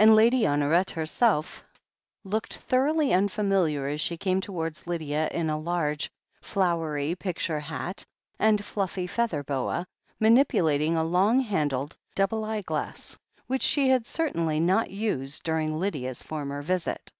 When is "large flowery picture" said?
5.60-7.60